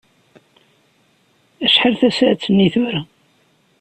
Acḥal 1.65 1.93
tasaɛet-nni 1.99 2.67
tura? 2.73 3.01